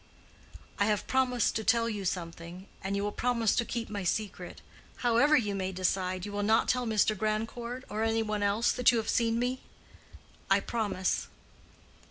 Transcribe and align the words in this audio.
"I 0.79 0.85
have 0.85 1.05
promised 1.05 1.55
to 1.55 1.63
tell 1.63 1.87
you 1.87 2.05
something. 2.05 2.65
And 2.83 2.95
you 2.95 3.03
will 3.03 3.11
promise 3.11 3.55
to 3.55 3.63
keep 3.63 3.87
my 3.87 4.03
secret. 4.03 4.59
However 5.05 5.37
you 5.37 5.53
may 5.53 5.71
decide 5.71 6.25
you 6.25 6.31
will 6.31 6.41
not 6.41 6.67
tell 6.67 6.87
Mr. 6.87 7.15
Grandcourt, 7.15 7.83
or 7.87 8.01
any 8.01 8.23
one 8.23 8.41
else, 8.41 8.71
that 8.71 8.91
you 8.91 8.97
have 8.97 9.09
seen 9.09 9.37
me?" 9.37 9.61
"I 10.49 10.59
promise." 10.59 11.27